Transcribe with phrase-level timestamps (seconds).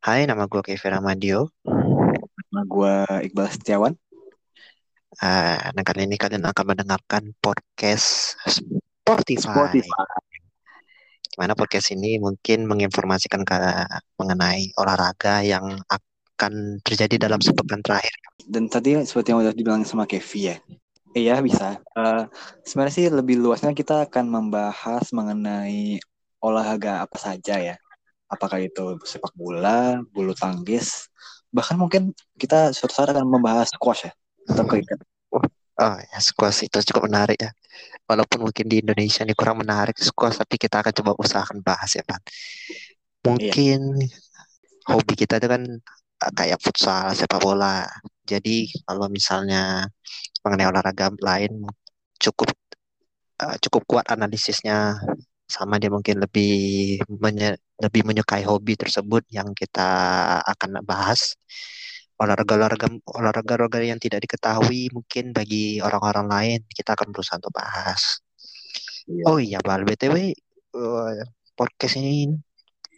[0.00, 1.52] Hai, nama gue Kevin Amadio.
[1.60, 2.94] Nama gue
[3.28, 3.92] Iqbal Setiawan.
[5.20, 9.44] Uh, nah, kali ini kalian akan mendengarkan podcast Spotify.
[9.44, 10.04] Spotify.
[11.36, 13.60] Gimana podcast ini mungkin menginformasikan ke
[14.16, 18.16] mengenai olahraga yang akan terjadi dalam sepekan terakhir.
[18.48, 20.56] Dan tadi seperti yang udah dibilang sama Kevi ya.
[21.12, 21.76] Iya bisa.
[21.92, 22.24] Uh,
[22.64, 26.00] sebenarnya sih lebih luasnya kita akan membahas mengenai
[26.40, 27.76] olahraga apa saja ya
[28.30, 31.10] apakah itu sepak bola, bulu tangkis,
[31.50, 34.12] bahkan mungkin kita suatu saat akan membahas squash ya
[34.46, 35.02] atau cricket.
[35.80, 37.50] Oh ya squash itu cukup menarik ya.
[38.06, 42.06] Walaupun mungkin di Indonesia ini kurang menarik squash, tapi kita akan coba usahakan bahas ya
[42.06, 42.20] Pak.
[43.26, 44.08] Mungkin iya.
[44.88, 45.62] hobi kita itu kan
[46.22, 47.84] eh, kayak futsal, sepak bola.
[48.24, 49.88] Jadi kalau misalnya
[50.46, 51.66] mengenai olahraga lain
[52.20, 52.52] cukup
[53.40, 55.00] uh, cukup kuat analisisnya
[55.50, 59.88] sama dia mungkin lebih menye lebih menyukai hobi tersebut yang kita
[60.44, 61.36] akan bahas
[62.20, 68.20] olahraga-olahraga olahraga-olahraga yang tidak diketahui mungkin bagi orang-orang lain kita akan berusaha untuk bahas.
[69.08, 69.24] Ya.
[69.24, 70.36] Oh iya, Bal, BTW
[70.76, 71.24] uh, eh,
[71.56, 72.36] podcast ini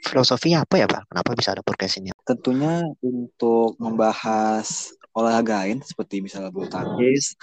[0.02, 1.06] filosofi apa ya, Bal?
[1.06, 2.10] Kenapa bisa ada podcast ini?
[2.26, 7.38] Tentunya untuk membahas olahraga lain seperti misalnya bulu tangkis.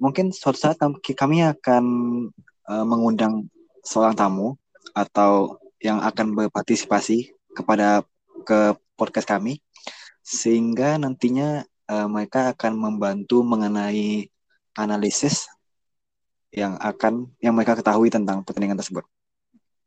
[0.00, 1.84] Mungkin suatu saat kami akan
[2.72, 3.52] uh, mengundang
[3.84, 4.56] seorang tamu
[4.96, 8.04] atau yang akan berpartisipasi kepada
[8.44, 9.60] ke podcast kami
[10.26, 14.26] sehingga nantinya uh, mereka akan membantu mengenai
[14.74, 15.46] analisis
[16.50, 19.04] yang akan yang mereka ketahui tentang pertandingan tersebut.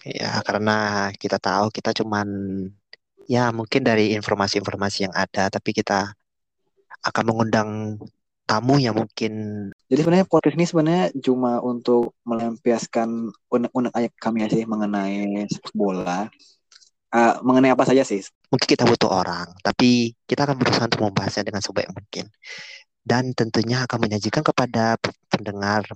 [0.05, 2.27] Ya, karena kita tahu kita cuman
[3.27, 6.15] ya mungkin dari informasi-informasi yang ada tapi kita
[7.03, 7.99] akan mengundang
[8.47, 9.33] tamu yang mungkin
[9.89, 16.29] jadi sebenarnya podcast ini sebenarnya cuma untuk melampiaskan unek-unek ayat kami sih mengenai sepak bola.
[17.09, 18.21] Uh, mengenai apa saja sih?
[18.53, 22.29] Mungkin kita butuh orang tapi kita akan berusaha untuk membahasnya dengan sebaik mungkin.
[23.01, 24.93] Dan tentunya akan menyajikan kepada
[25.25, 25.89] pendengar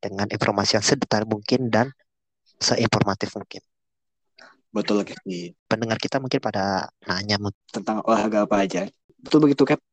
[0.00, 1.92] dengan informasi yang sedetail mungkin dan
[2.56, 3.60] seinformatif mungkin.
[4.72, 5.52] Betul Kevin.
[5.68, 7.36] Pendengar kita mungkin pada nanya
[7.68, 8.88] tentang olahraga apa aja.
[9.20, 9.84] Betul begitu Cap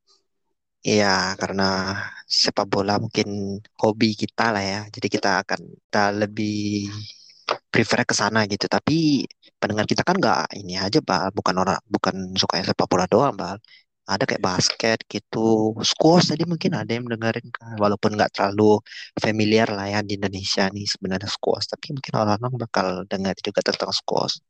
[0.81, 1.93] Iya, karena
[2.31, 4.79] sepak bola mungkin hobi kita lah ya.
[4.95, 6.87] Jadi kita akan kita lebih
[7.71, 8.65] prefer ke sana gitu.
[8.75, 9.27] Tapi
[9.59, 11.29] pendengar kita kan nggak ini aja, Bal.
[11.37, 13.57] Bukan orang, bukan suka sepak bola doang, Bal.
[14.11, 17.75] Ada kayak basket gitu, squash tadi mungkin ada yang mendengarin kan.
[17.83, 18.81] Walaupun nggak terlalu
[19.23, 21.67] familiar lah ya di Indonesia nih sebenarnya squash.
[21.71, 24.41] Tapi mungkin orang-orang bakal dengar juga tentang squash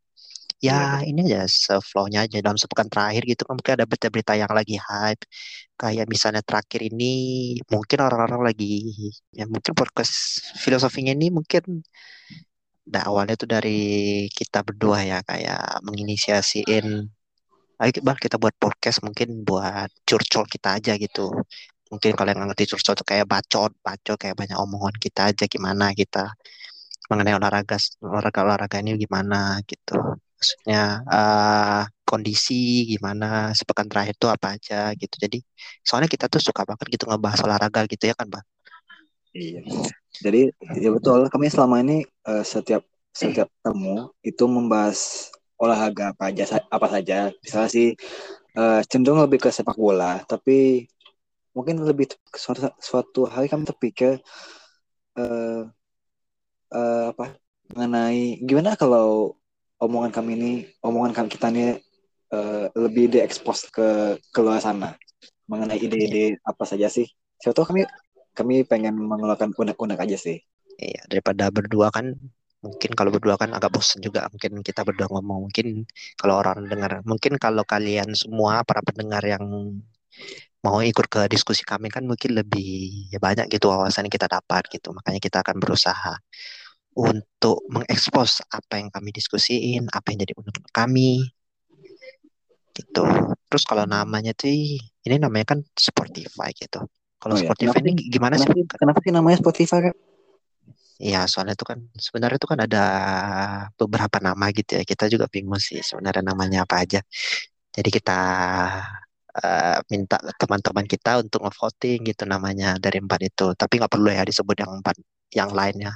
[0.67, 1.41] ya ini aja
[1.89, 2.37] flow-nya aja.
[2.45, 5.23] Dalam sepekan terakhir gitu kan mungkin ada berita-berita yang lagi hype.
[5.81, 7.05] Kayak misalnya terakhir ini
[7.73, 8.65] mungkin orang-orang lagi
[9.37, 10.13] ya mungkin podcast
[10.63, 11.63] filosofinya ini mungkin
[12.93, 13.71] nah awalnya tuh dari
[14.37, 16.85] kita berdua ya kayak menginisiasiin
[17.81, 17.91] ayo
[18.25, 21.21] kita buat podcast mungkin buat curcol kita aja gitu.
[21.91, 25.85] Mungkin kalau yang ngerti curcol tuh kayak bacot bacot kayak banyak omongan kita aja gimana
[25.97, 26.19] kita
[27.09, 29.95] mengenai olahraga olahraga olahraga ini gimana gitu
[30.41, 35.15] maksudnya uh, kondisi gimana sepekan terakhir itu apa aja gitu.
[35.21, 35.37] Jadi
[35.85, 38.45] soalnya kita tuh suka banget gitu ngebahas olahraga gitu ya kan bang?
[39.37, 39.61] Iya.
[40.17, 40.41] Jadi
[40.81, 42.81] ya betul kami selama ini uh, setiap
[43.13, 45.29] setiap temu itu membahas
[45.61, 47.29] olahraga apa aja apa saja.
[47.45, 47.93] Misalnya sih
[48.57, 50.89] uh, cenderung lebih ke sepak bola tapi
[51.53, 54.17] mungkin lebih suatu, suatu hari kami terpikir
[55.21, 55.69] uh,
[56.73, 57.37] uh, apa
[57.71, 59.39] mengenai gimana kalau
[59.81, 60.53] omongan kami ini,
[60.85, 61.75] omongan kami kita ini
[62.31, 64.93] uh, lebih diekspos ke ke luar sana
[65.49, 67.09] mengenai ide-ide apa saja sih.
[67.41, 67.81] Siapa tahu kami
[68.31, 70.39] kami pengen mengeluarkan unek-unek aja sih.
[70.79, 72.15] Iya, daripada berdua kan
[72.61, 77.01] mungkin kalau berdua kan agak bosan juga mungkin kita berdua ngomong mungkin kalau orang dengar
[77.09, 79.41] mungkin kalau kalian semua para pendengar yang
[80.61, 84.69] mau ikut ke diskusi kami kan mungkin lebih ya banyak gitu wawasan yang kita dapat
[84.69, 86.21] gitu makanya kita akan berusaha
[86.95, 91.23] untuk mengekspos apa yang kami diskusiin, apa yang jadi menurut kami.
[92.71, 93.03] Gitu.
[93.47, 96.83] Terus kalau namanya tuh ini namanya kan Spotify gitu.
[97.21, 97.51] Kalau oh, ya.
[97.51, 98.63] Spotify ini gimana kenapa, sih?
[98.65, 99.95] Kenapa sih namanya Spotify kan?
[101.01, 102.83] Iya, soalnya itu kan sebenarnya itu kan ada
[103.73, 104.83] beberapa nama gitu ya.
[104.85, 107.01] Kita juga bingung sih sebenarnya namanya apa aja.
[107.73, 108.19] Jadi kita
[109.33, 113.47] uh, minta teman-teman kita untuk ngevoting gitu namanya dari empat itu.
[113.57, 114.95] Tapi nggak perlu ya disebut yang empat
[115.33, 115.95] yang lainnya.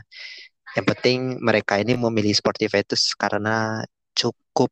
[0.75, 3.79] Yang penting mereka ini memilih Spotify itu karena
[4.11, 4.71] cukup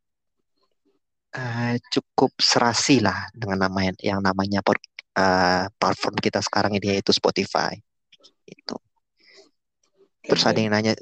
[1.36, 7.74] uh, cukup serasi lah dengan nama yang namanya uh, platform kita sekarang ini yaitu Spotify.
[8.44, 8.76] Itu.
[10.24, 10.96] Terus ada yang nanya,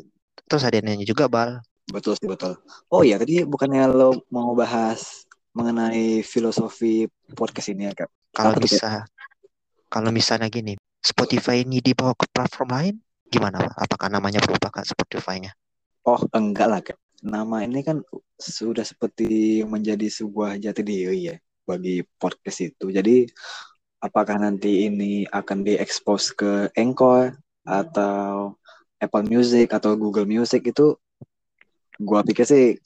[0.45, 1.61] terus ada yang nanya juga bal.
[1.89, 2.57] Betul sih betul.
[2.89, 7.05] Oh iya tadi bukannya lo mau bahas mengenai filosofi
[7.35, 8.09] podcast ini ya kak.
[8.31, 9.03] Kalau bisa,
[9.91, 12.95] kalau misalnya gini, Spotify ini dibawa ke platform lain,
[13.31, 13.75] gimana Pak?
[13.87, 15.55] Apakah namanya berubah Kak Spotify-nya?
[16.03, 16.97] Oh enggak lah kak.
[17.21, 18.01] Nama ini kan
[18.35, 22.89] sudah seperti menjadi sebuah jati diri ya bagi podcast itu.
[22.89, 23.29] Jadi
[24.01, 28.57] apakah nanti ini akan diekspos ke Anchor atau
[28.97, 30.97] Apple Music atau Google Music itu
[32.01, 32.81] gua pikir sih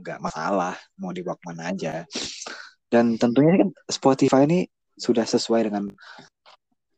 [0.00, 2.08] nggak masalah mau dibawa mana aja.
[2.88, 4.64] Dan tentunya kan Spotify ini
[4.96, 5.92] sudah sesuai dengan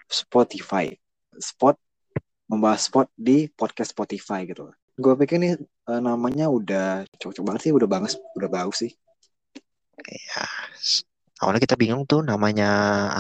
[0.06, 0.94] Spotify.
[1.36, 1.74] Spot
[2.46, 4.70] membahas spot di podcast Spotify gitu.
[4.96, 8.92] Gue pikir ini eh, namanya udah cocok banget sih, udah bagus, udah bagus sih.
[10.06, 10.44] Ya,
[10.78, 11.04] s-
[11.42, 12.68] awalnya kita bingung tuh namanya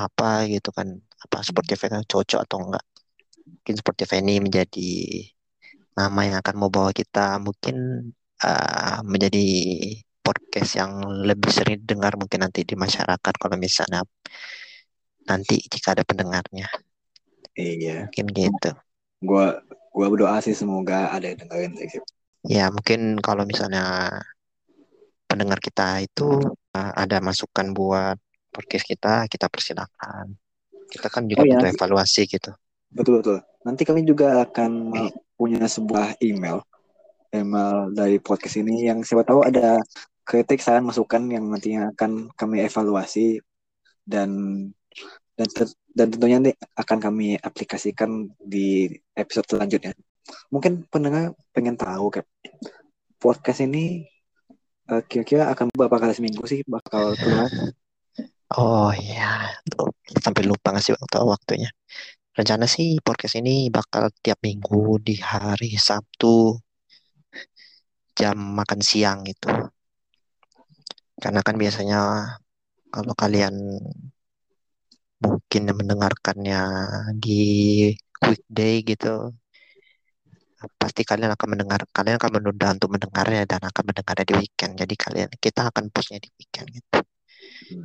[0.06, 2.84] apa gitu kan, apa Spotify cocok atau enggak.
[3.46, 4.90] Mungkin Spotify ini menjadi
[5.96, 8.08] nama yang akan membawa kita mungkin
[8.44, 9.46] uh, menjadi
[10.20, 10.92] podcast yang
[11.24, 14.02] lebih sering dengar mungkin nanti di masyarakat kalau misalnya
[15.26, 16.68] nanti jika ada pendengarnya
[17.56, 18.10] Iya.
[18.10, 18.70] mungkin gitu
[19.22, 19.46] Gue
[19.96, 21.88] gua berdoa sih semoga ada yang dengerin sih.
[22.46, 24.12] ya mungkin kalau misalnya
[25.26, 26.38] pendengar kita itu
[26.76, 28.20] uh, ada masukan buat
[28.54, 30.36] podcast kita kita persilakan
[30.86, 32.52] kita kan juga Oh ya, butuh evaluasi gitu
[32.94, 33.38] betul betul.
[33.66, 34.94] Nanti kami juga akan
[35.34, 36.62] punya sebuah email,
[37.34, 39.82] email dari podcast ini yang siapa tahu ada
[40.22, 43.42] kritik, saran, masukan yang nantinya akan kami evaluasi
[44.06, 44.30] dan
[45.34, 49.96] dan ter- dan tentunya nanti akan kami aplikasikan di episode selanjutnya.
[50.52, 52.28] Mungkin pendengar pengen tahu kayak
[53.16, 54.04] podcast ini
[54.92, 57.48] eh, kira-kira akan berapa kali seminggu sih bakal keluar?
[58.54, 59.90] oh ya tuh
[60.22, 61.70] sampai lupa ngasih waktu waktunya
[62.36, 66.54] rencana sih podcast ini bakal tiap minggu di hari Sabtu
[68.14, 69.50] jam makan siang gitu
[71.18, 72.00] karena kan biasanya
[72.92, 73.56] kalau kalian
[75.22, 76.60] mungkin mendengarkannya
[77.16, 77.40] di
[78.20, 79.32] weekday gitu
[80.80, 84.72] pasti kalian akan mendengar kalian akan menunda untuk mendengarnya dan akan mendengarnya di weekend.
[84.80, 87.00] Jadi kalian kita akan postnya di weekend gitu.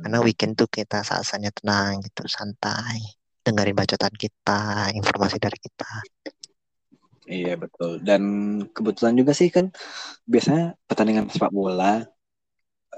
[0.02, 2.98] Karena weekend tuh kita saat-saatnya tenang gitu santai
[3.42, 5.90] dengerin bacotan kita informasi dari kita.
[7.28, 8.02] Iya betul.
[8.02, 8.22] Dan
[8.72, 9.70] kebetulan juga sih kan
[10.26, 12.02] biasanya pertandingan sepak bola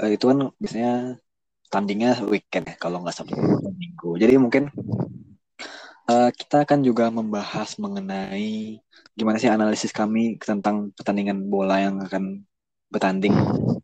[0.01, 1.19] eh, itu kan biasanya
[1.75, 3.35] tandingnya weekend ya kalau nggak sabtu
[3.75, 4.15] minggu.
[4.23, 4.71] Jadi mungkin
[6.07, 8.79] eh, kita akan juga membahas mengenai
[9.15, 12.47] gimana sih analisis kami tentang pertandingan bola yang akan
[12.91, 13.35] bertanding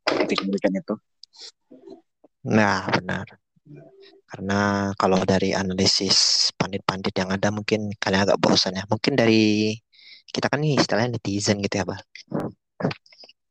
[0.07, 0.95] ketika weekend itu.
[2.41, 3.29] nah benar
[4.31, 9.77] karena kalau dari analisis pandit-pandit yang ada mungkin kalian agak bosan ya mungkin dari
[10.31, 12.01] kita kan nih istilahnya netizen gitu ya bang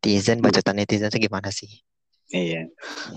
[0.01, 1.69] netizen bacotan netizen itu gimana sih
[2.29, 2.69] Iya.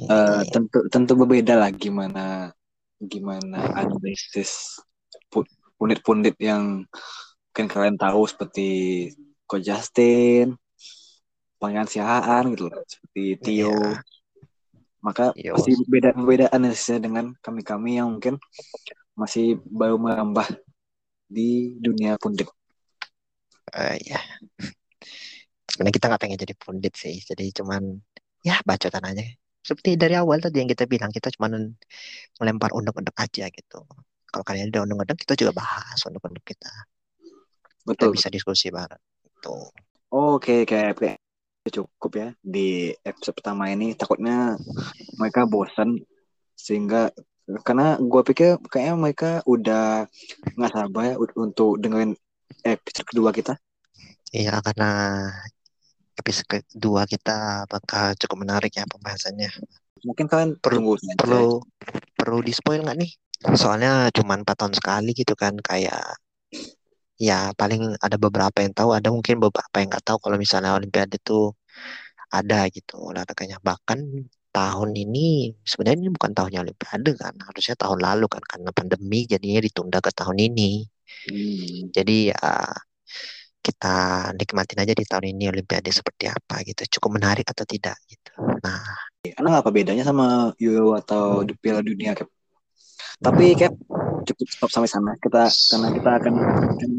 [0.08, 2.48] Eh, tentu tentu berbeda lah gimana
[2.96, 4.80] gimana analisis
[5.28, 6.88] pu- pundit-pundit yang
[7.50, 8.68] mungkin kalian tahu seperti
[9.44, 10.56] Ko Justin,
[11.60, 13.68] Pangeran Siahaan gitu loh, seperti Tio.
[13.68, 14.00] Iya.
[15.02, 15.58] Maka Yo.
[15.58, 18.40] pasti beda beda analisisnya dengan kami-kami yang mungkin
[19.12, 20.46] masih baru merambah
[21.28, 22.48] di dunia pundit.
[23.76, 24.20] Eh, ya
[25.72, 27.96] sebenarnya kita nggak pengen jadi pundit sih jadi cuman
[28.42, 29.24] ya bacotan aja.
[29.62, 31.70] Seperti dari awal tadi yang kita bilang kita cuman
[32.42, 33.86] melempar undang-undang aja gitu.
[34.26, 36.72] Kalau kalian ada undang-undang kita juga bahas undang-undang kita.
[37.86, 38.18] Kita Betul.
[38.18, 38.98] bisa diskusi bareng.
[39.38, 39.70] Tuh.
[40.12, 40.98] Oke, kayak
[41.70, 42.28] cukup ya.
[42.42, 43.94] Di episode pertama ini.
[43.94, 44.58] Takutnya
[45.14, 46.02] mereka bosan
[46.58, 47.14] sehingga
[47.62, 50.06] karena gue pikir kayaknya mereka udah
[50.58, 52.14] nggak sabar ya untuk dengerin
[52.62, 53.58] episode kedua kita.
[54.32, 55.28] iya karena
[56.22, 59.50] episode kedua kita bakal cukup menarik ya pembahasannya
[60.06, 61.14] Mungkin kalian perlu saja.
[61.18, 61.62] perlu
[62.18, 63.12] perlu di spoil nggak nih
[63.58, 65.98] soalnya cuma empat tahun sekali gitu kan kayak
[67.18, 71.18] ya paling ada beberapa yang tahu ada mungkin beberapa yang nggak tahu kalau misalnya Olimpiade
[71.22, 71.54] itu
[72.32, 73.98] ada gitu olahraganya bahkan
[74.52, 79.60] tahun ini sebenarnya ini bukan tahunnya Olimpiade kan harusnya tahun lalu kan karena pandemi jadinya
[79.62, 80.70] ditunda ke tahun ini
[81.22, 81.94] Hmm.
[81.94, 82.50] jadi ya
[83.62, 88.34] kita nikmatin aja di tahun ini Olimpiade seperti apa gitu cukup menarik atau tidak gitu
[88.60, 88.82] nah
[89.22, 92.26] Karena apa bedanya sama Euro atau Piala Dunia Cap?
[93.22, 93.70] Tapi Cap
[94.26, 95.14] cukup stop sampai sana.
[95.14, 96.34] Kita karena kita akan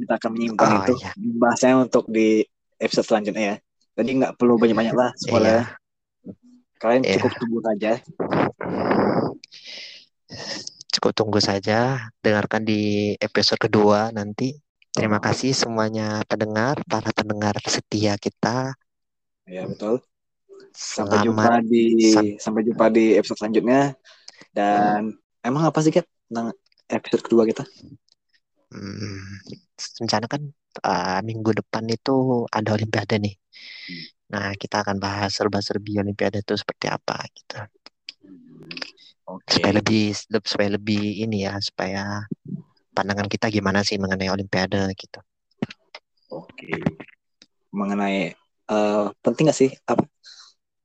[0.08, 2.48] kita akan menyimpan oh itu iya bahasanya untuk di
[2.79, 3.55] episode selanjutnya ya.
[4.00, 5.51] Jadi nggak perlu banyak-banyak lah spoiler.
[5.51, 5.63] iya
[6.79, 7.91] Kalian iya cukup tunggu saja.
[10.93, 14.62] cukup tunggu saja dengarkan di episode kedua nanti
[14.94, 18.78] terima kasih semuanya pendengar para pendengar setia kita
[19.44, 20.00] Ya betul.
[20.72, 21.28] Sampai Selamat.
[21.28, 21.84] jumpa di
[22.16, 23.82] Sam- sampai jumpa di episode selanjutnya.
[24.56, 25.12] Dan
[25.44, 26.56] emang apa sih Kat tentang
[26.88, 27.64] episode kedua kita?
[28.74, 29.22] Hmm,
[30.02, 30.42] rencana kan
[30.82, 33.36] uh, minggu depan itu ada Olimpiade nih.
[34.34, 37.60] Nah, kita akan bahas serba-serbi Olimpiade itu seperti apa gitu.
[39.30, 39.62] Oke.
[39.62, 42.26] Supaya lebih supaya lebih ini ya, supaya
[42.94, 45.20] pandangan kita gimana sih mengenai Olimpiade gitu.
[46.30, 46.72] Oke.
[47.74, 48.32] Mengenai
[48.70, 50.06] eh, penting gak sih apa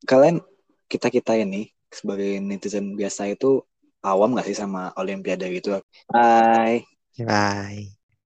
[0.09, 0.41] kalian
[0.88, 3.61] kita kita ini sebagai netizen biasa itu
[4.00, 5.79] awam gak sih sama Olimpiade gitu?
[6.09, 6.85] Bye.
[7.21, 7.98] Bye.